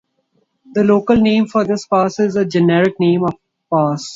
The 0.73 0.83
local 0.83 1.15
name 1.17 1.45
for 1.45 1.63
this 1.63 1.85
pass 1.85 2.19
is 2.19 2.35
a 2.35 2.43
generic 2.43 2.99
name 2.99 3.23
of 3.23 3.35
pass. 3.71 4.09